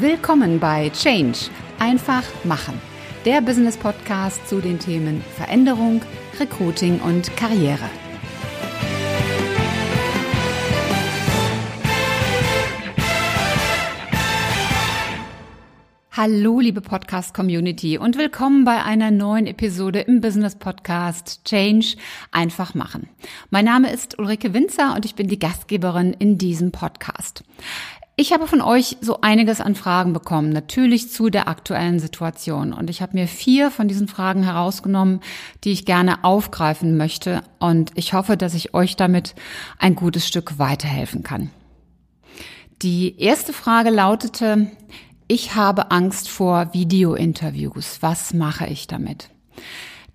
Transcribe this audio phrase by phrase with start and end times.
[0.00, 1.50] Willkommen bei Change.
[1.78, 2.80] Einfach machen.
[3.24, 6.02] Der Business Podcast zu den Themen Veränderung,
[6.40, 7.88] Recruiting und Karriere.
[16.16, 21.96] Hallo, liebe Podcast-Community und willkommen bei einer neuen Episode im Business-Podcast Change
[22.30, 23.08] einfach machen.
[23.50, 27.42] Mein Name ist Ulrike Winzer und ich bin die Gastgeberin in diesem Podcast.
[28.16, 32.72] Ich habe von euch so einiges an Fragen bekommen, natürlich zu der aktuellen Situation.
[32.72, 35.18] Und ich habe mir vier von diesen Fragen herausgenommen,
[35.64, 37.42] die ich gerne aufgreifen möchte.
[37.58, 39.34] Und ich hoffe, dass ich euch damit
[39.78, 41.50] ein gutes Stück weiterhelfen kann.
[42.82, 44.70] Die erste Frage lautete,
[45.26, 47.98] ich habe Angst vor Videointerviews.
[48.00, 49.30] Was mache ich damit?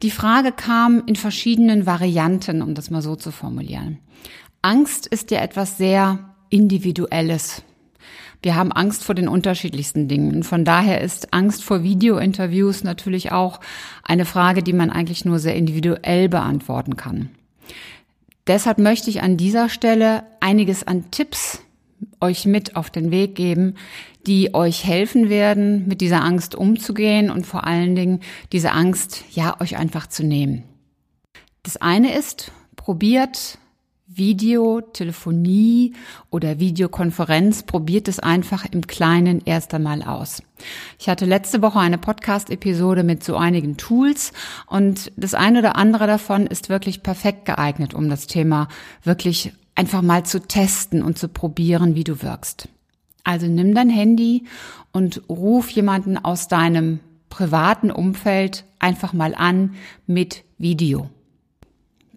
[0.03, 3.99] Die Frage kam in verschiedenen Varianten, um das mal so zu formulieren.
[4.61, 7.63] Angst ist ja etwas sehr Individuelles.
[8.41, 10.43] Wir haben Angst vor den unterschiedlichsten Dingen.
[10.43, 13.59] Von daher ist Angst vor Videointerviews natürlich auch
[14.03, 17.29] eine Frage, die man eigentlich nur sehr individuell beantworten kann.
[18.47, 21.61] Deshalb möchte ich an dieser Stelle einiges an Tipps
[22.21, 23.75] euch mit auf den Weg geben,
[24.25, 29.59] die euch helfen werden, mit dieser Angst umzugehen und vor allen Dingen diese Angst, ja,
[29.59, 30.63] euch einfach zu nehmen.
[31.63, 33.57] Das eine ist, probiert
[34.11, 35.93] Video, Telefonie
[36.31, 40.41] oder Videokonferenz, probiert es einfach im Kleinen erst einmal aus.
[40.97, 44.33] Ich hatte letzte Woche eine Podcast-Episode mit so einigen Tools
[44.65, 48.67] und das eine oder andere davon ist wirklich perfekt geeignet, um das Thema
[49.03, 52.67] wirklich einfach mal zu testen und zu probieren, wie du wirkst.
[53.23, 54.45] Also nimm dein Handy
[54.91, 56.99] und ruf jemanden aus deinem
[57.29, 59.75] privaten Umfeld einfach mal an
[60.07, 61.11] mit Video.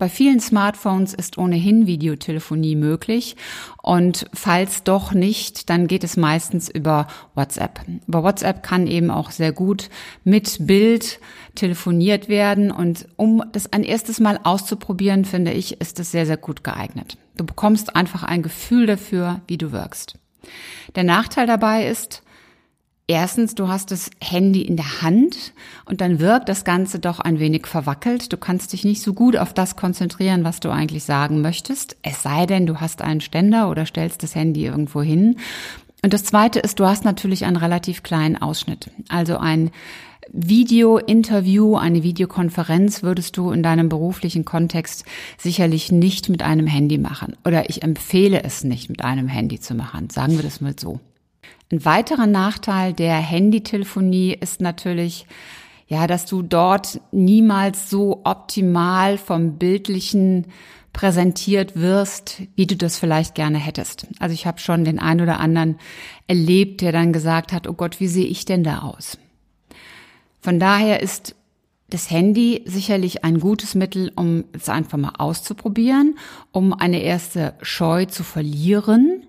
[0.03, 3.37] Bei vielen Smartphones ist ohnehin Videotelefonie möglich
[3.83, 7.83] und falls doch nicht, dann geht es meistens über WhatsApp.
[8.09, 9.91] Über WhatsApp kann eben auch sehr gut
[10.25, 11.21] mit Bild
[11.55, 16.37] telefoniert werden und um das ein erstes Mal auszuprobieren, finde ich, ist es sehr, sehr
[16.37, 17.17] gut geeignet.
[17.37, 20.19] Du bekommst einfach ein Gefühl dafür, wie du wirkst.
[20.97, 22.22] Der Nachteil dabei ist,
[23.09, 25.53] Erstens, du hast das Handy in der Hand
[25.85, 28.33] und dann wirkt das Ganze doch ein wenig verwackelt.
[28.33, 31.97] Du kannst dich nicht so gut auf das konzentrieren, was du eigentlich sagen möchtest.
[32.03, 35.37] Es sei denn, du hast einen Ständer oder stellst das Handy irgendwo hin.
[36.05, 38.91] Und das Zweite ist, du hast natürlich einen relativ kleinen Ausschnitt.
[39.09, 39.73] Also ein
[40.33, 45.05] Video-Interview, eine Videokonferenz würdest du in deinem beruflichen Kontext
[45.37, 47.37] sicherlich nicht mit einem Handy machen.
[47.45, 50.09] Oder ich empfehle es nicht mit einem Handy zu machen.
[50.09, 51.01] Sagen wir das mal so.
[51.71, 55.27] Ein weiterer Nachteil der Handytelefonie ist natürlich,
[55.87, 60.47] ja, dass du dort niemals so optimal vom bildlichen
[60.93, 64.07] präsentiert wirst, wie du das vielleicht gerne hättest.
[64.19, 65.79] Also ich habe schon den einen oder anderen
[66.27, 69.17] erlebt, der dann gesagt hat, oh Gott, wie sehe ich denn da aus?
[70.41, 71.35] Von daher ist
[71.89, 76.19] das Handy sicherlich ein gutes Mittel, um es einfach mal auszuprobieren,
[76.51, 79.22] um eine erste Scheu zu verlieren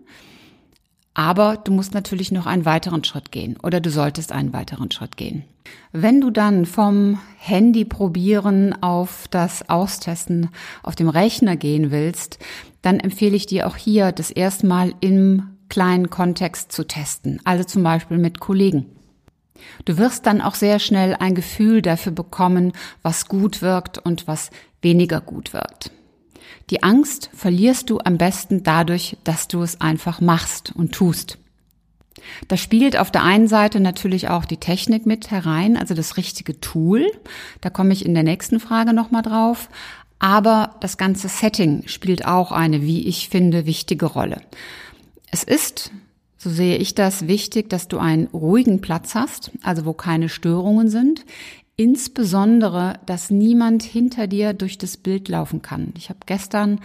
[1.14, 5.18] aber du musst natürlich noch einen weiteren Schritt gehen oder du solltest einen weiteren Schritt
[5.18, 5.44] gehen.
[5.92, 10.50] Wenn du dann vom Handy probieren auf das Austesten
[10.82, 12.40] auf dem Rechner gehen willst,
[12.82, 17.84] dann empfehle ich dir auch hier das erstmal im kleinen Kontext zu testen, also zum
[17.84, 18.88] Beispiel mit Kollegen.
[19.86, 24.50] Du wirst dann auch sehr schnell ein Gefühl dafür bekommen, was gut wirkt und was
[24.82, 25.92] weniger gut wirkt.
[26.70, 31.38] Die Angst verlierst du am besten dadurch, dass du es einfach machst und tust.
[32.48, 36.60] Da spielt auf der einen Seite natürlich auch die Technik mit herein, also das richtige
[36.60, 37.12] Tool.
[37.62, 39.70] Da komme ich in der nächsten Frage nochmal drauf.
[40.20, 44.42] Aber das ganze Setting spielt auch eine, wie ich finde, wichtige Rolle.
[45.32, 45.92] Es ist,
[46.38, 50.88] so sehe ich das, wichtig, dass du einen ruhigen Platz hast, also wo keine Störungen
[50.88, 51.26] sind.
[51.76, 55.94] Insbesondere, dass niemand hinter dir durch das Bild laufen kann.
[55.98, 56.80] Ich habe gestern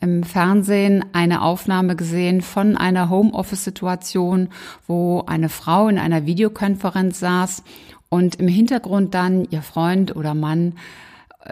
[0.00, 4.48] im Fernsehen eine Aufnahme gesehen von einer Homeoffice-Situation,
[4.86, 7.62] wo eine Frau in einer Videokonferenz saß
[8.08, 10.74] und im Hintergrund dann ihr Freund oder Mann,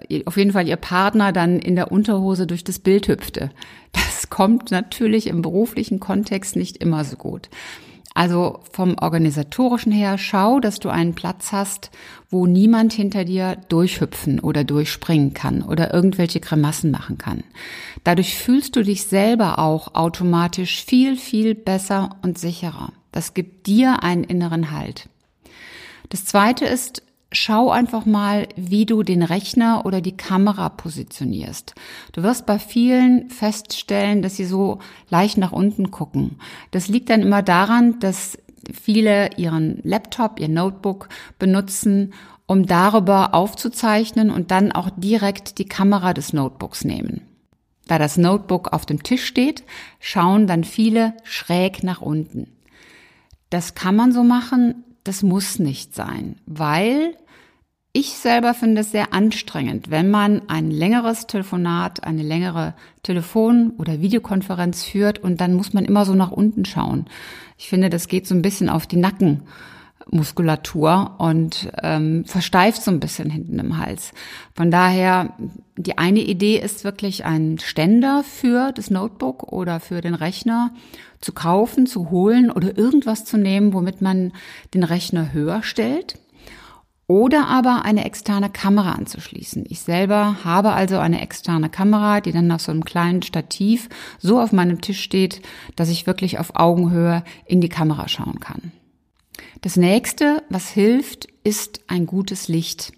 [0.09, 3.51] äh, auf jeden Fall ihr Partner dann in der Unterhose durch das Bild hüpfte.
[3.93, 7.51] Das kommt natürlich im beruflichen Kontext nicht immer so gut.
[8.19, 11.93] Also vom organisatorischen her schau, dass du einen Platz hast,
[12.31, 17.45] wo niemand hinter dir durchhüpfen oder durchspringen kann oder irgendwelche Grimassen machen kann.
[18.03, 22.93] Dadurch fühlst du dich selber auch automatisch viel, viel besser und sicherer.
[23.13, 25.09] Das gibt dir einen inneren Halt.
[26.09, 31.75] Das zweite ist, schau einfach mal, wie du den Rechner oder die Kamera positionierst.
[32.13, 34.79] Du wirst bei vielen feststellen, dass sie so
[35.11, 36.39] leicht nach unten gucken.
[36.71, 38.39] Das liegt dann immer daran, dass
[38.73, 41.09] viele ihren Laptop, ihr Notebook
[41.39, 42.15] benutzen,
[42.47, 47.23] um darüber aufzuzeichnen und dann auch direkt die Kamera des Notebooks nehmen.
[47.87, 49.65] Da das Notebook auf dem Tisch steht,
[50.01, 52.53] schauen dann viele schräg nach unten.
[53.51, 57.17] Das kann man so machen, das muss nicht sein, weil
[57.95, 64.03] ich selber finde es sehr anstrengend, wenn man ein längeres Telefonat, eine längere Telefon- oder
[64.03, 67.07] Videokonferenz führt und dann muss man immer so nach unten schauen.
[67.57, 68.99] Ich finde, das geht so ein bisschen auf die
[70.09, 74.13] Nackenmuskulatur und ähm, versteift so ein bisschen hinten im Hals.
[74.55, 75.35] Von daher,
[75.77, 80.73] die eine Idee ist wirklich ein Ständer für das Notebook oder für den Rechner
[81.21, 84.33] zu kaufen, zu holen oder irgendwas zu nehmen, womit man
[84.75, 86.19] den Rechner höher stellt
[87.11, 89.65] oder aber eine externe Kamera anzuschließen.
[89.69, 93.89] Ich selber habe also eine externe Kamera, die dann auf so einem kleinen Stativ
[94.19, 95.41] so auf meinem Tisch steht,
[95.75, 98.73] dass ich wirklich auf Augenhöhe in die Kamera schauen kann.
[99.61, 102.93] Das nächste, was hilft, ist ein gutes Licht.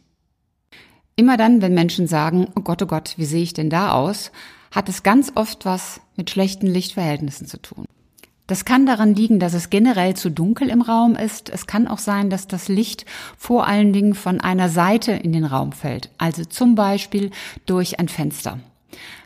[1.16, 4.30] Immer dann, wenn Menschen sagen, oh Gott, oh Gott, wie sehe ich denn da aus,
[4.70, 7.86] hat es ganz oft was mit schlechten Lichtverhältnissen zu tun.
[8.46, 11.48] Das kann daran liegen, dass es generell zu dunkel im Raum ist.
[11.48, 13.06] Es kann auch sein, dass das Licht
[13.38, 17.30] vor allen Dingen von einer Seite in den Raum fällt, also zum Beispiel
[17.64, 18.58] durch ein Fenster.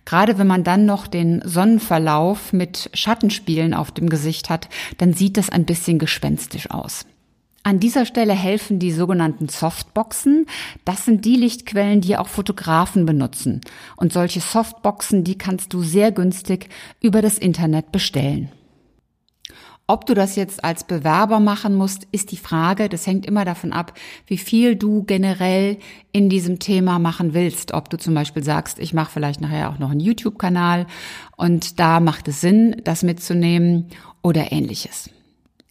[0.04, 5.37] Gerade wenn man dann noch den Sonnenverlauf mit Schattenspielen auf dem Gesicht hat, dann sieht
[5.37, 7.06] das ein bisschen gespenstisch aus.
[7.66, 10.44] An dieser Stelle helfen die sogenannten Softboxen.
[10.84, 13.62] Das sind die Lichtquellen, die auch Fotografen benutzen.
[13.96, 16.69] Und solche Softboxen, die kannst du sehr günstig
[17.00, 18.52] über das Internet bestellen.
[19.87, 22.90] Ob du das jetzt als Bewerber machen musst, ist die Frage.
[22.90, 23.94] Das hängt immer davon ab,
[24.26, 25.78] wie viel du generell
[26.12, 27.72] in diesem Thema machen willst.
[27.72, 30.87] Ob du zum Beispiel sagst, ich mache vielleicht nachher auch noch einen YouTube-Kanal
[31.38, 33.88] und da macht es Sinn, das mitzunehmen
[34.22, 35.08] oder ähnliches.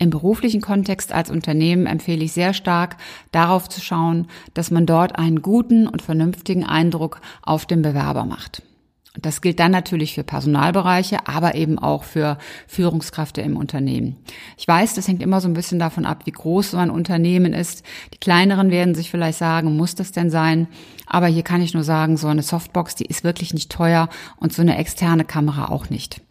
[0.03, 2.97] Im beruflichen Kontext als Unternehmen empfehle ich sehr stark,
[3.31, 8.63] darauf zu schauen, dass man dort einen guten und vernünftigen Eindruck auf den Bewerber macht.
[9.21, 14.15] Das gilt dann natürlich für Personalbereiche, aber eben auch für Führungskräfte im Unternehmen.
[14.57, 17.53] Ich weiß, das hängt immer so ein bisschen davon ab, wie groß so ein Unternehmen
[17.53, 17.83] ist.
[18.13, 20.67] Die kleineren werden sich vielleicht sagen, muss das denn sein?
[21.05, 24.51] Aber hier kann ich nur sagen, so eine Softbox, die ist wirklich nicht teuer und
[24.51, 26.21] so eine externe Kamera auch nicht.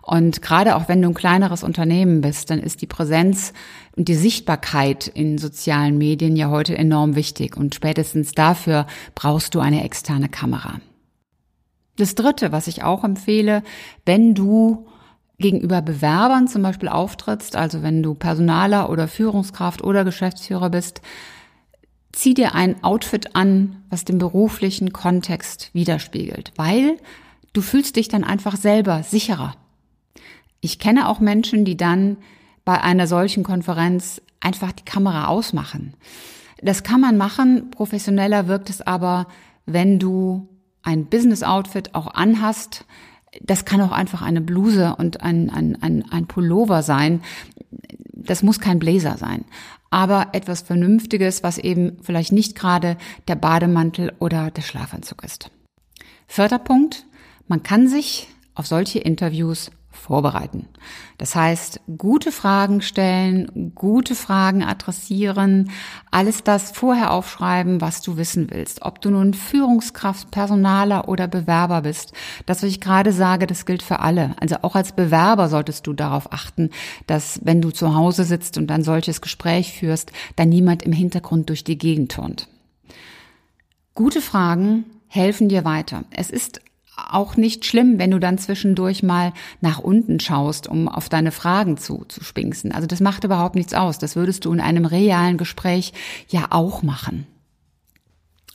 [0.00, 3.52] Und gerade auch wenn du ein kleineres Unternehmen bist, dann ist die Präsenz
[3.96, 7.58] und die Sichtbarkeit in sozialen Medien ja heute enorm wichtig.
[7.58, 10.80] Und spätestens dafür brauchst du eine externe Kamera.
[12.00, 13.62] Das Dritte, was ich auch empfehle,
[14.06, 14.86] wenn du
[15.36, 21.02] gegenüber Bewerbern zum Beispiel auftrittst, also wenn du Personaler oder Führungskraft oder Geschäftsführer bist,
[22.12, 26.96] zieh dir ein Outfit an, was den beruflichen Kontext widerspiegelt, weil
[27.52, 29.54] du fühlst dich dann einfach selber sicherer.
[30.62, 32.16] Ich kenne auch Menschen, die dann
[32.64, 35.92] bei einer solchen Konferenz einfach die Kamera ausmachen.
[36.62, 39.26] Das kann man machen, professioneller wirkt es aber,
[39.66, 40.49] wenn du
[40.82, 42.84] ein Business-Outfit auch anhast,
[43.40, 47.22] das kann auch einfach eine Bluse und ein, ein, ein, ein Pullover sein.
[48.12, 49.44] Das muss kein Blazer sein.
[49.90, 52.96] Aber etwas Vernünftiges, was eben vielleicht nicht gerade
[53.28, 55.50] der Bademantel oder der Schlafanzug ist.
[56.26, 57.06] Vierter Punkt.
[57.48, 60.68] Man kann sich auf solche Interviews vorbereiten.
[61.18, 65.70] Das heißt, gute Fragen stellen, gute Fragen adressieren,
[66.10, 68.82] alles das vorher aufschreiben, was du wissen willst.
[68.82, 72.12] Ob du nun Führungskraft, Personaler oder Bewerber bist.
[72.46, 74.34] Das, was ich gerade sage, das gilt für alle.
[74.40, 76.70] Also auch als Bewerber solltest du darauf achten,
[77.06, 81.48] dass wenn du zu Hause sitzt und ein solches Gespräch führst, dann niemand im Hintergrund
[81.48, 82.48] durch die Gegend turnt.
[83.94, 86.04] Gute Fragen helfen dir weiter.
[86.10, 86.60] Es ist
[87.10, 91.76] auch nicht schlimm, wenn du dann zwischendurch mal nach unten schaust, um auf deine Fragen
[91.76, 92.72] zu, zu spinksen.
[92.72, 93.98] Also das macht überhaupt nichts aus.
[93.98, 95.92] Das würdest du in einem realen Gespräch
[96.28, 97.26] ja auch machen.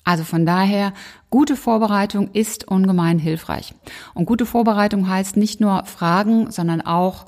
[0.05, 0.93] Also von daher,
[1.31, 3.73] gute Vorbereitung ist ungemein hilfreich.
[4.13, 7.25] Und gute Vorbereitung heißt nicht nur Fragen, sondern auch,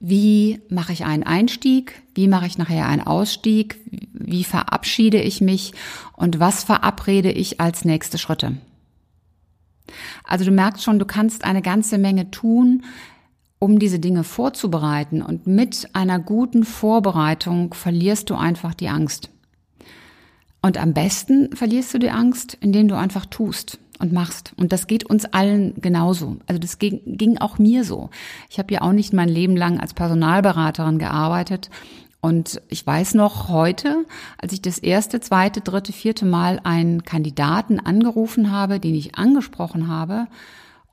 [0.00, 3.78] wie mache ich einen Einstieg, wie mache ich nachher einen Ausstieg,
[4.12, 5.74] wie verabschiede ich mich
[6.12, 8.56] und was verabrede ich als nächste Schritte.
[10.24, 12.84] Also du merkst schon, du kannst eine ganze Menge tun,
[13.58, 15.22] um diese Dinge vorzubereiten.
[15.22, 19.30] Und mit einer guten Vorbereitung verlierst du einfach die Angst.
[20.62, 24.52] Und am besten verlierst du die Angst, indem du einfach tust und machst.
[24.56, 26.36] Und das geht uns allen genauso.
[26.46, 28.10] Also das ging, ging auch mir so.
[28.48, 31.70] Ich habe ja auch nicht mein Leben lang als Personalberaterin gearbeitet
[32.20, 34.04] und ich weiß noch heute,
[34.38, 39.88] als ich das erste, zweite, dritte, vierte Mal einen Kandidaten angerufen habe, den ich angesprochen
[39.88, 40.26] habe,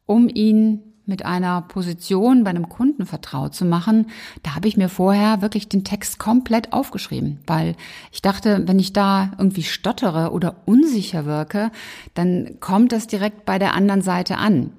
[0.05, 4.07] um ihn mit einer Position bei einem Kunden vertraut zu machen,
[4.43, 7.75] da habe ich mir vorher wirklich den Text komplett aufgeschrieben, weil
[8.11, 11.71] ich dachte, wenn ich da irgendwie stottere oder unsicher wirke,
[12.13, 14.71] dann kommt das direkt bei der anderen Seite an.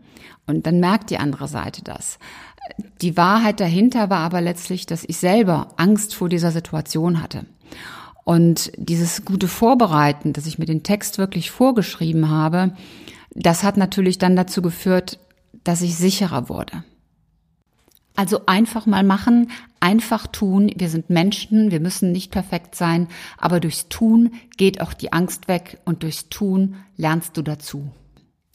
[0.49, 2.19] Und dann merkt die andere Seite das.
[3.03, 7.47] Die Wahrheit dahinter war aber letztlich, dass ich selber Angst vor dieser Situation hatte.
[8.25, 12.73] Und dieses gute Vorbereiten, dass ich mir den Text wirklich vorgeschrieben habe,
[13.31, 15.19] das hat natürlich dann dazu geführt,
[15.63, 16.85] dass ich sicherer wurde.
[18.17, 20.73] Also einfach mal machen, einfach tun.
[20.75, 25.49] Wir sind Menschen, wir müssen nicht perfekt sein, aber durchs Tun geht auch die Angst
[25.49, 27.91] weg und durchs Tun lernst du dazu.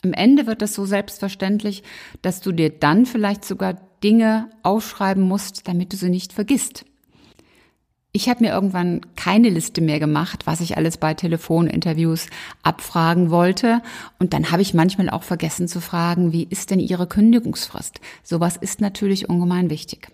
[0.01, 1.83] Im Ende wird es so selbstverständlich,
[2.23, 6.85] dass du dir dann vielleicht sogar Dinge aufschreiben musst, damit du sie nicht vergisst.
[8.13, 12.27] Ich habe mir irgendwann keine Liste mehr gemacht, was ich alles bei Telefoninterviews
[12.61, 13.81] abfragen wollte.
[14.19, 18.01] Und dann habe ich manchmal auch vergessen zu fragen, wie ist denn Ihre Kündigungsfrist?
[18.21, 20.09] Sowas ist natürlich ungemein wichtig.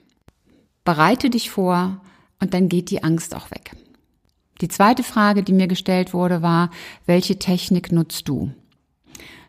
[0.84, 2.02] Bereite dich vor
[2.40, 3.72] und dann geht die Angst auch weg.
[4.62, 6.70] Die zweite Frage, die mir gestellt wurde, war,
[7.08, 8.52] welche Technik nutzt du?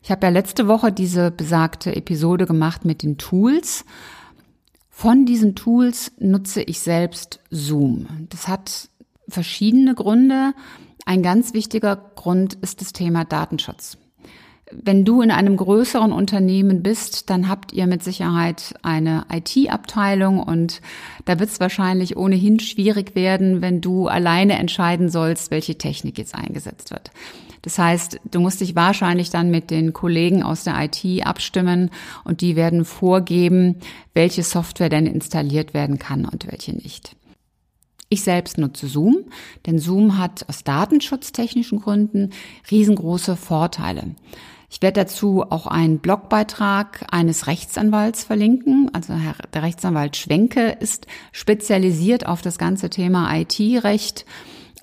[0.03, 3.85] Ich habe ja letzte Woche diese besagte Episode gemacht mit den Tools.
[5.01, 8.27] Von diesen Tools nutze ich selbst Zoom.
[8.31, 8.89] Das hat
[9.29, 10.55] verschiedene Gründe.
[11.07, 13.97] Ein ganz wichtiger Grund ist das Thema Datenschutz.
[14.73, 20.81] Wenn du in einem größeren Unternehmen bist, dann habt ihr mit Sicherheit eine IT-Abteilung und
[21.27, 26.35] da wird es wahrscheinlich ohnehin schwierig werden, wenn du alleine entscheiden sollst, welche Technik jetzt
[26.35, 27.13] eingesetzt wird.
[27.63, 31.91] Das heißt, du musst dich wahrscheinlich dann mit den Kollegen aus der IT abstimmen
[32.25, 33.77] und die werden vorgeben,
[34.15, 37.17] welche Software denn installiert werden kann und welche nicht.
[38.11, 39.25] Ich selbst nutze Zoom,
[39.67, 42.31] denn Zoom hat aus datenschutztechnischen Gründen
[42.71, 44.15] riesengroße Vorteile.
[44.71, 48.91] Ich werde dazu auch einen Blogbeitrag eines Rechtsanwalts verlinken.
[48.93, 49.15] Also
[49.53, 54.27] der Rechtsanwalt Schwenke ist spezialisiert auf das ganze Thema IT-Recht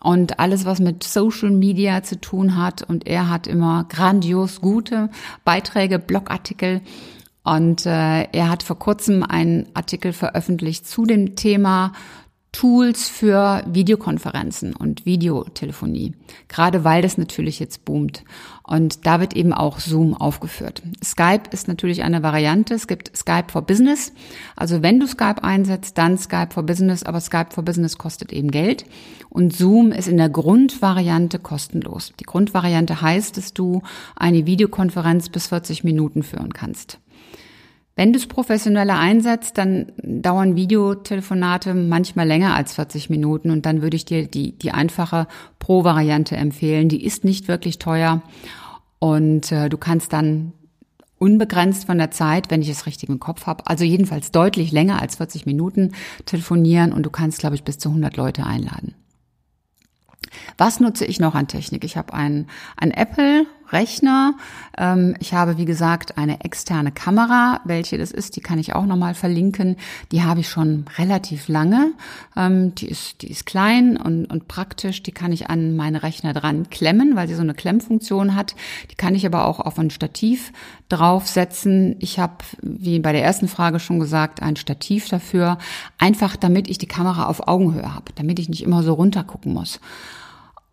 [0.05, 2.83] und alles, was mit Social Media zu tun hat.
[2.83, 5.09] Und er hat immer grandios gute
[5.43, 6.81] Beiträge, Blogartikel.
[7.43, 11.91] Und äh, er hat vor kurzem einen Artikel veröffentlicht zu dem Thema
[12.55, 16.13] Tools für Videokonferenzen und Videotelefonie.
[16.47, 18.23] Gerade weil das natürlich jetzt boomt.
[18.63, 20.81] Und da wird eben auch Zoom aufgeführt.
[21.03, 22.73] Skype ist natürlich eine Variante.
[22.73, 24.13] Es gibt Skype for Business.
[24.55, 27.03] Also wenn du Skype einsetzt, dann Skype for Business.
[27.03, 28.85] Aber Skype for Business kostet eben Geld.
[29.29, 32.13] Und Zoom ist in der Grundvariante kostenlos.
[32.21, 33.81] Die Grundvariante heißt, dass du
[34.15, 36.99] eine Videokonferenz bis 40 Minuten führen kannst.
[37.95, 43.81] Wenn du es professioneller einsetzt, dann dauern Videotelefonate manchmal länger als 40 Minuten und dann
[43.81, 45.27] würde ich dir die, die einfache
[45.59, 46.89] Pro-Variante empfehlen.
[46.89, 48.21] Die ist nicht wirklich teuer
[48.99, 50.51] und äh, du kannst dann
[51.19, 55.01] unbegrenzt von der Zeit, wenn ich es richtig im Kopf habe, also jedenfalls deutlich länger
[55.01, 55.93] als 40 Minuten
[56.25, 58.93] telefonieren und du kannst, glaube ich, bis zu 100 Leute einladen.
[60.57, 61.85] Was nutze ich noch an Technik?
[61.85, 63.47] Ich habe einen, einen Apple-Rechner.
[64.77, 67.61] Ähm, ich habe, wie gesagt, eine externe Kamera.
[67.65, 69.77] Welche das ist, die kann ich auch nochmal verlinken.
[70.11, 71.93] Die habe ich schon relativ lange.
[72.35, 75.03] Ähm, die, ist, die ist klein und, und praktisch.
[75.03, 78.55] Die kann ich an meine Rechner dran klemmen, weil sie so eine Klemmfunktion hat.
[78.91, 80.51] Die kann ich aber auch auf ein Stativ
[80.89, 81.95] draufsetzen.
[81.99, 85.57] Ich habe, wie bei der ersten Frage schon gesagt, ein Stativ dafür.
[85.97, 89.79] Einfach damit ich die Kamera auf Augenhöhe habe, damit ich nicht immer so runtergucken muss.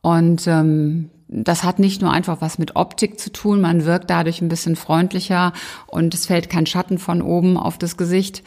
[0.03, 4.43] Und ähm, das hat nicht nur einfach was mit Optik zu tun, man wirkt dadurch
[4.43, 5.53] ein bisschen freundlicher
[5.87, 8.43] und es fällt kein Schatten von oben auf das Gesicht.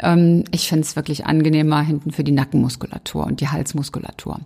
[0.00, 4.40] Ähm, ich finde es wirklich angenehmer hinten für die Nackenmuskulatur und die Halsmuskulatur.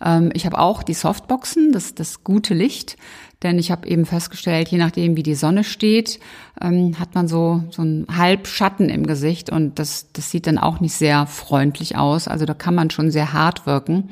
[0.00, 2.96] Ähm, ich habe auch die Softboxen, das, das gute Licht,
[3.42, 6.20] denn ich habe eben festgestellt, je nachdem wie die Sonne steht,
[6.60, 10.80] ähm, hat man so, so einen Halbschatten im Gesicht und das, das sieht dann auch
[10.80, 12.28] nicht sehr freundlich aus.
[12.28, 14.10] Also da kann man schon sehr hart wirken.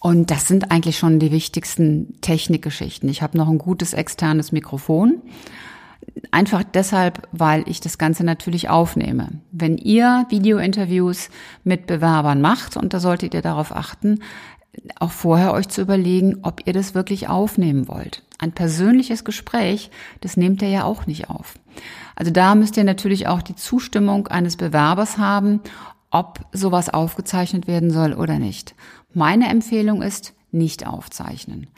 [0.00, 3.08] Und das sind eigentlich schon die wichtigsten Technikgeschichten.
[3.10, 5.20] Ich habe noch ein gutes externes Mikrofon.
[6.30, 9.28] Einfach deshalb, weil ich das Ganze natürlich aufnehme.
[9.52, 11.28] Wenn ihr Videointerviews
[11.64, 14.20] mit Bewerbern macht, und da solltet ihr darauf achten,
[14.98, 18.22] auch vorher euch zu überlegen, ob ihr das wirklich aufnehmen wollt.
[18.38, 19.90] Ein persönliches Gespräch,
[20.22, 21.54] das nehmt ihr ja auch nicht auf.
[22.16, 25.60] Also da müsst ihr natürlich auch die Zustimmung eines Bewerbers haben,
[26.10, 28.74] ob sowas aufgezeichnet werden soll oder nicht.
[29.12, 31.68] Meine Empfehlung ist, nicht aufzeichnen.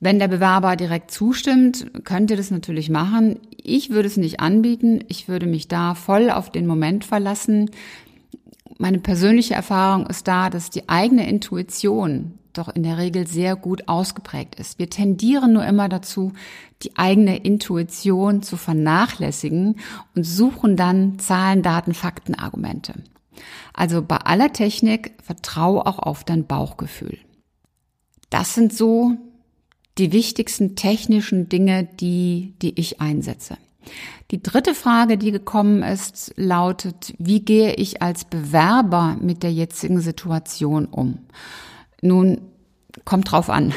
[0.00, 3.38] Wenn der Bewerber direkt zustimmt, könnt ihr das natürlich machen.
[3.56, 5.04] Ich würde es nicht anbieten.
[5.06, 7.70] Ich würde mich da voll auf den Moment verlassen.
[8.78, 13.88] Meine persönliche Erfahrung ist da, dass die eigene Intuition doch in der Regel sehr gut
[13.88, 14.78] ausgeprägt ist.
[14.78, 16.32] Wir tendieren nur immer dazu,
[16.82, 19.76] die eigene Intuition zu vernachlässigen
[20.16, 22.94] und suchen dann Zahlen, Daten, Fakten, Argumente.
[23.72, 27.18] Also bei aller Technik vertrau auch auf dein Bauchgefühl.
[28.30, 29.12] Das sind so
[29.98, 33.58] die wichtigsten technischen Dinge, die, die ich einsetze.
[34.30, 40.00] Die dritte Frage, die gekommen ist, lautet, wie gehe ich als Bewerber mit der jetzigen
[40.00, 41.18] Situation um?
[42.00, 42.40] Nun,
[43.04, 43.74] kommt drauf an.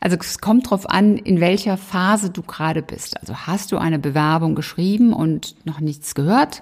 [0.00, 3.18] Also es kommt drauf an, in welcher Phase du gerade bist.
[3.20, 6.60] Also hast du eine Bewerbung geschrieben und noch nichts gehört?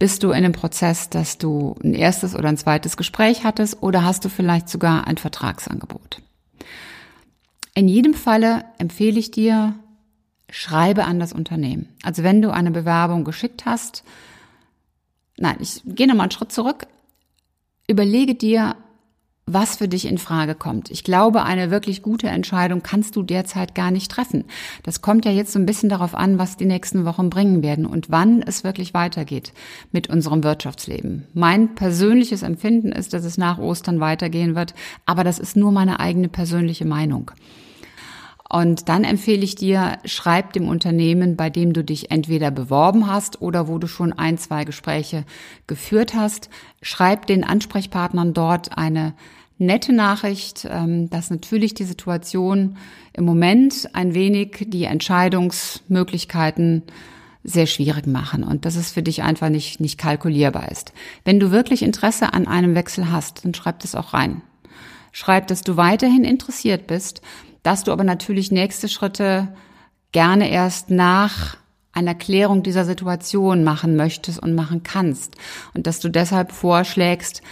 [0.00, 4.02] Bist du in einem Prozess, dass du ein erstes oder ein zweites Gespräch hattest oder
[4.02, 6.22] hast du vielleicht sogar ein Vertragsangebot?
[7.74, 9.74] In jedem Falle empfehle ich dir,
[10.48, 11.90] schreibe an das Unternehmen.
[12.02, 14.02] Also wenn du eine Bewerbung geschickt hast,
[15.36, 16.86] nein, ich gehe nochmal einen Schritt zurück,
[17.86, 18.76] überlege dir,
[19.46, 20.90] was für dich in Frage kommt.
[20.90, 24.44] Ich glaube, eine wirklich gute Entscheidung kannst du derzeit gar nicht treffen.
[24.84, 27.86] Das kommt ja jetzt so ein bisschen darauf an, was die nächsten Wochen bringen werden
[27.86, 29.52] und wann es wirklich weitergeht
[29.92, 31.26] mit unserem Wirtschaftsleben.
[31.34, 36.00] Mein persönliches Empfinden ist, dass es nach Ostern weitergehen wird, aber das ist nur meine
[36.00, 37.32] eigene persönliche Meinung.
[38.52, 43.40] Und dann empfehle ich dir, schreib dem Unternehmen, bei dem du dich entweder beworben hast
[43.40, 45.24] oder wo du schon ein, zwei Gespräche
[45.68, 46.50] geführt hast,
[46.82, 49.14] schreib den Ansprechpartnern dort eine
[49.58, 52.76] nette Nachricht, ähm, dass natürlich die Situation
[53.12, 56.82] im Moment ein wenig die Entscheidungsmöglichkeiten
[57.44, 60.92] sehr schwierig machen und dass es für dich einfach nicht, nicht kalkulierbar ist.
[61.24, 64.42] Wenn du wirklich Interesse an einem Wechsel hast, dann schreib das auch rein.
[65.12, 67.22] Schreib, dass du weiterhin interessiert bist,
[67.62, 69.48] dass du aber natürlich nächste Schritte
[70.12, 71.56] gerne erst nach
[71.92, 75.36] einer Klärung dieser Situation machen möchtest und machen kannst
[75.74, 77.42] und dass du deshalb vorschlägst,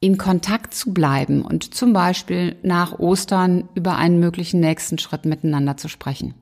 [0.00, 5.76] in Kontakt zu bleiben und zum Beispiel nach Ostern über einen möglichen nächsten Schritt miteinander
[5.76, 6.34] zu sprechen.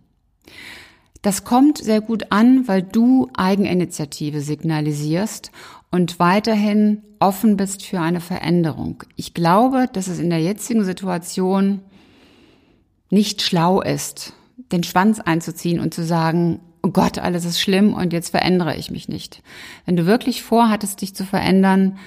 [1.23, 5.51] Das kommt sehr gut an, weil du Eigeninitiative signalisierst
[5.91, 9.03] und weiterhin offen bist für eine Veränderung.
[9.17, 11.81] Ich glaube, dass es in der jetzigen Situation
[13.11, 14.33] nicht schlau ist,
[14.73, 18.91] den Schwanz einzuziehen und zu sagen, oh Gott, alles ist schlimm und jetzt verändere ich
[18.91, 19.43] mich nicht.
[19.85, 21.99] Wenn du wirklich vorhattest, dich zu verändern,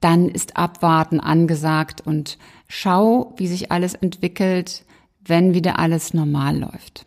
[0.00, 4.84] dann ist Abwarten angesagt und schau, wie sich alles entwickelt,
[5.24, 7.04] wenn wieder alles normal läuft.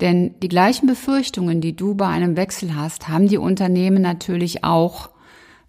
[0.00, 5.08] Denn die gleichen Befürchtungen, die du bei einem Wechsel hast, haben die Unternehmen natürlich auch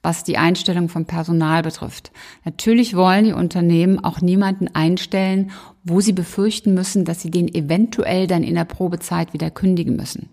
[0.07, 2.13] was die Einstellung von Personal betrifft.
[2.45, 5.51] Natürlich wollen die Unternehmen auch niemanden einstellen,
[5.83, 10.29] wo sie befürchten müssen, dass sie den eventuell dann in der Probezeit wieder kündigen müssen.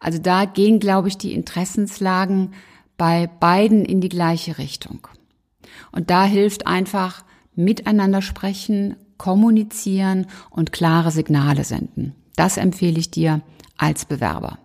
[0.00, 2.54] Also da gehen, glaube ich, die Interessenslagen
[2.96, 5.06] bei beiden in die gleiche Richtung.
[5.92, 12.14] Und da hilft einfach miteinander sprechen, kommunizieren und klare Signale senden.
[12.36, 13.42] Das empfehle ich dir
[13.76, 14.58] als Bewerber.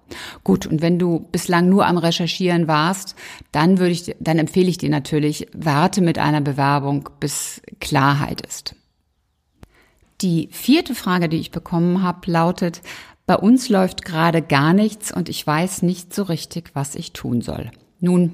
[0.43, 3.15] Gut, und wenn du bislang nur am Recherchieren warst,
[3.51, 8.75] dann würde ich, dann empfehle ich dir natürlich, warte mit einer Bewerbung, bis Klarheit ist.
[10.21, 12.81] Die vierte Frage, die ich bekommen habe, lautet,
[13.25, 17.41] bei uns läuft gerade gar nichts und ich weiß nicht so richtig, was ich tun
[17.41, 17.71] soll.
[18.01, 18.33] Nun,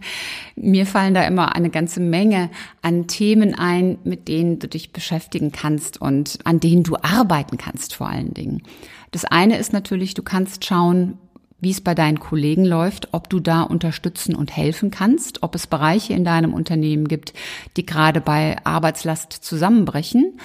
[0.56, 5.52] mir fallen da immer eine ganze Menge an Themen ein, mit denen du dich beschäftigen
[5.52, 8.62] kannst und an denen du arbeiten kannst vor allen Dingen.
[9.12, 11.18] Das eine ist natürlich, du kannst schauen,
[11.60, 15.68] wie es bei deinen Kollegen läuft, ob du da unterstützen und helfen kannst, ob es
[15.68, 17.34] Bereiche in deinem Unternehmen gibt,
[17.76, 20.40] die gerade bei Arbeitslast zusammenbrechen.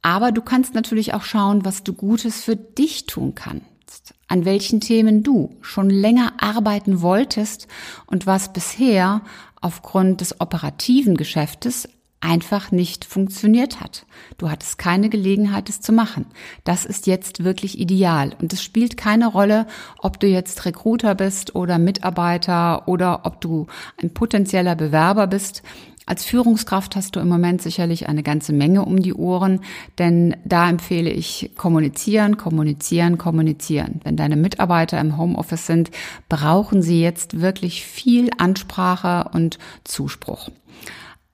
[0.00, 4.80] Aber du kannst natürlich auch schauen, was du Gutes für dich tun kannst, an welchen
[4.80, 7.66] Themen du schon länger arbeiten wolltest
[8.06, 9.22] und was bisher
[9.60, 11.88] aufgrund des operativen Geschäftes
[12.20, 14.04] einfach nicht funktioniert hat.
[14.38, 16.26] Du hattest keine Gelegenheit, es zu machen.
[16.64, 18.34] Das ist jetzt wirklich ideal.
[18.40, 19.66] Und es spielt keine Rolle,
[19.98, 23.66] ob du jetzt Recruiter bist oder Mitarbeiter oder ob du
[24.02, 25.62] ein potenzieller Bewerber bist.
[26.06, 29.60] Als Führungskraft hast du im Moment sicherlich eine ganze Menge um die Ohren,
[29.98, 34.00] denn da empfehle ich kommunizieren, kommunizieren, kommunizieren.
[34.04, 35.90] Wenn deine Mitarbeiter im Homeoffice sind,
[36.30, 40.48] brauchen sie jetzt wirklich viel Ansprache und Zuspruch.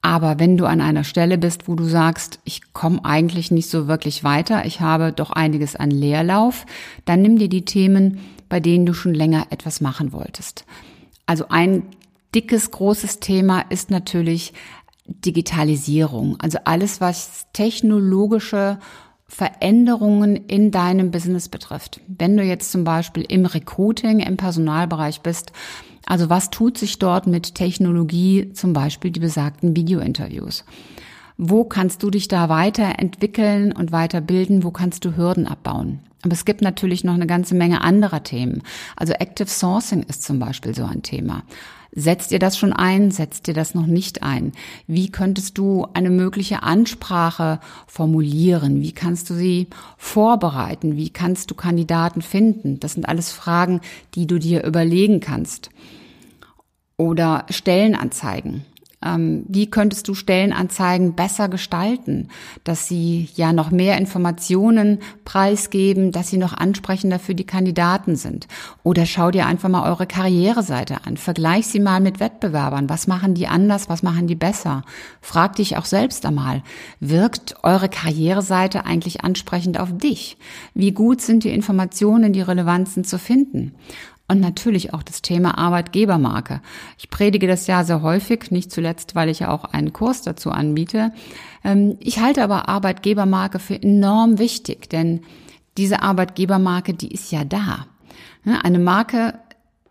[0.05, 3.89] Aber wenn du an einer Stelle bist, wo du sagst, ich komme eigentlich nicht so
[3.89, 6.67] wirklich weiter, ich habe doch einiges an Leerlauf,
[7.07, 10.67] dann nimm dir die Themen, bei denen du schon länger etwas machen wolltest.
[11.25, 11.85] Also ein
[12.35, 14.53] dickes, großes Thema ist natürlich
[15.07, 16.37] Digitalisierung.
[16.39, 18.79] Also alles, was technologische
[19.27, 22.01] Veränderungen in deinem Business betrifft.
[22.07, 25.53] Wenn du jetzt zum Beispiel im Recruiting, im Personalbereich bist,
[26.07, 30.65] also was tut sich dort mit Technologie, zum Beispiel die besagten Videointerviews?
[31.37, 34.63] Wo kannst du dich da weiterentwickeln und weiterbilden?
[34.63, 36.01] Wo kannst du Hürden abbauen?
[36.23, 38.63] Aber es gibt natürlich noch eine ganze Menge anderer Themen.
[38.97, 41.43] Also Active Sourcing ist zum Beispiel so ein Thema.
[41.97, 43.13] Setzt ihr das schon ein?
[43.13, 44.53] Setzt ihr das noch nicht ein?
[44.89, 48.83] Wie könntest du eine mögliche Ansprache formulieren?
[48.83, 50.97] Wie kannst du sie vorbereiten?
[50.97, 52.81] Wie kannst du Kandidaten finden?
[52.81, 53.81] Das sind alles Fragen,
[54.17, 55.71] die du dir überlegen kannst.
[56.97, 58.65] Oder Stellenanzeigen.
[59.05, 62.29] Ähm, wie könntest du Stellenanzeigen besser gestalten,
[62.65, 68.49] dass sie ja noch mehr Informationen preisgeben, dass sie noch ansprechender für die Kandidaten sind?
[68.83, 71.17] Oder schau dir einfach mal eure Karriereseite an.
[71.17, 72.89] Vergleich sie mal mit Wettbewerbern.
[72.89, 73.89] Was machen die anders?
[73.89, 74.83] Was machen die besser?
[75.21, 76.63] Frag dich auch selbst einmal.
[77.01, 80.39] Wirkt eure Karriereseite eigentlich ansprechend auf dich?
[80.73, 83.75] Wie gut sind die Informationen, die Relevanzen zu finden?
[84.27, 86.63] Und natürlich auch das Thema Arbeitgebermarke.
[86.97, 90.51] Ich predige das ja sehr häufig, nicht zuletzt, weil ich ja auch einen Kurs dazu
[90.51, 91.13] anbiete.
[91.63, 95.21] Ähm, ich halte aber Arbeitgebermarke für enorm wichtig, denn
[95.77, 97.87] diese Arbeitgebermarke, die ist ja da.
[98.63, 99.35] Eine Marke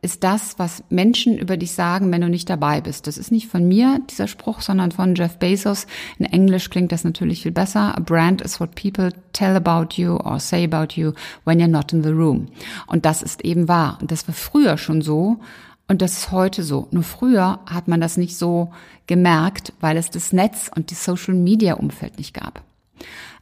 [0.03, 3.07] ist das, was Menschen über dich sagen, wenn du nicht dabei bist.
[3.07, 5.87] Das ist nicht von mir, dieser Spruch, sondern von Jeff Bezos.
[6.19, 7.97] In Englisch klingt das natürlich viel besser.
[7.97, 11.13] A brand is what people tell about you or say about you
[11.45, 12.47] when you're not in the room.
[12.85, 13.97] Und das ist eben wahr.
[14.01, 15.39] Und das war früher schon so.
[15.87, 16.87] Und das ist heute so.
[16.91, 18.71] Nur früher hat man das nicht so
[19.07, 22.61] gemerkt, weil es das Netz und die Social Media Umfeld nicht gab.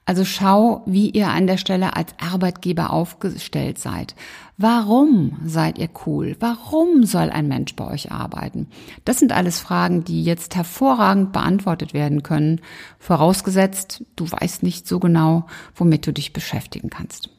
[0.06, 4.16] Also schau, wie ihr an der Stelle als Arbeitgeber aufgestellt seid.
[4.58, 6.36] Warum seid ihr cool?
[6.40, 8.68] Warum soll ein Mensch bei euch arbeiten?
[9.06, 12.62] Das sind alles Fragen, die jetzt hervorragend beantwortet werden können,
[13.00, 17.30] vorausgesetzt, du weißt nicht so genau, womit du dich beschäftigen kannst.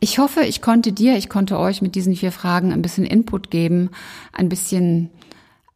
[0.00, 3.50] Ich hoffe, ich konnte dir, ich konnte euch mit diesen vier Fragen ein bisschen Input
[3.50, 3.90] geben,
[4.32, 5.10] ein bisschen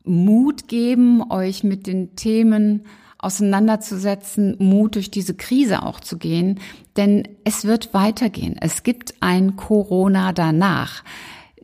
[0.05, 2.85] Mut geben, euch mit den Themen
[3.23, 6.61] auseinanderzusetzen, Mut durch diese Krise auch zu gehen,
[6.97, 8.57] denn es wird weitergehen.
[8.61, 11.03] Es gibt ein Corona danach.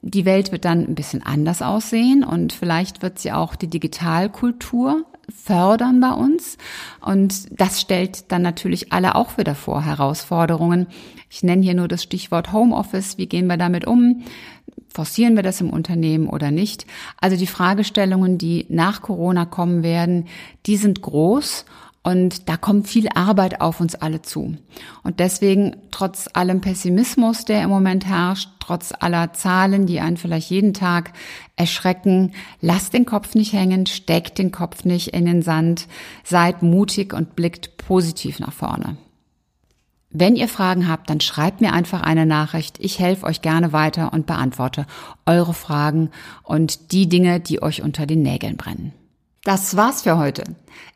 [0.01, 5.05] Die Welt wird dann ein bisschen anders aussehen und vielleicht wird sie auch die Digitalkultur
[5.29, 6.59] fördern bei uns.
[7.01, 10.87] Und das stellt dann natürlich alle auch wieder vor Herausforderungen.
[11.31, 13.19] Ich nenne hier nur das Stichwort Homeoffice.
[13.19, 14.25] Wie gehen wir damit um?
[14.93, 16.87] forcieren wir das im Unternehmen oder nicht?
[17.21, 20.27] Also die Fragestellungen, die nach Corona kommen werden,
[20.67, 21.65] die sind groß
[22.09, 24.57] und da kommt viel Arbeit auf uns alle zu.
[25.03, 30.49] Und deswegen, trotz allem Pessimismus, der im Moment herrscht, trotz aller Zahlen, die einen vielleicht
[30.49, 31.13] jeden Tag
[31.57, 35.87] erschrecken, lasst den Kopf nicht hängen, steckt den Kopf nicht in den Sand,
[36.25, 38.97] seid mutig und blickt positiv nach vorne.
[40.09, 42.79] Wenn ihr Fragen habt, dann schreibt mir einfach eine Nachricht.
[42.81, 44.87] Ich helfe euch gerne weiter und beantworte
[45.27, 46.09] eure Fragen
[46.43, 48.95] und die Dinge, die euch unter den Nägeln brennen.
[49.49, 50.45] Das war's für heute.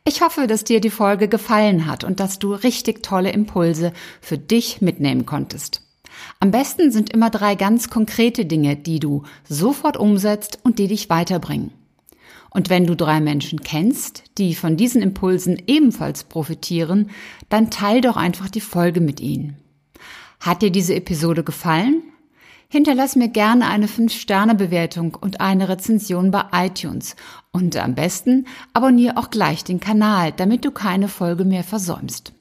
[0.05, 4.37] Ich hoffe, dass dir die Folge gefallen hat und dass du richtig tolle Impulse für
[4.37, 5.81] dich mitnehmen konntest.
[6.39, 11.09] Am besten sind immer drei ganz konkrete Dinge, die du sofort umsetzt und die dich
[11.09, 11.73] weiterbringen.
[12.51, 17.09] Und wenn du drei Menschen kennst, die von diesen Impulsen ebenfalls profitieren,
[17.49, 19.57] dann teil doch einfach die Folge mit ihnen.
[20.41, 22.03] Hat dir diese Episode gefallen?
[22.73, 27.17] Hinterlass mir gerne eine 5-Sterne-Bewertung und eine Rezension bei iTunes.
[27.51, 32.33] Und am besten abonniere auch gleich den Kanal, damit du keine Folge mehr versäumst.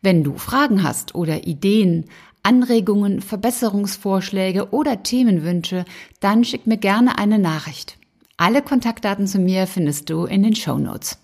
[0.00, 2.06] Wenn du Fragen hast oder Ideen,
[2.42, 5.84] Anregungen, Verbesserungsvorschläge oder Themenwünsche,
[6.20, 7.98] dann schick mir gerne eine Nachricht.
[8.38, 11.18] Alle Kontaktdaten zu mir findest du in den Show Notes.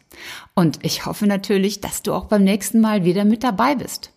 [0.54, 4.12] Und ich hoffe natürlich, dass du auch beim nächsten Mal wieder mit dabei bist.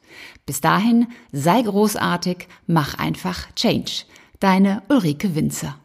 [0.46, 4.04] Bis dahin, sei großartig, mach einfach Change.
[4.40, 5.76] Deine Ulrike Winzer.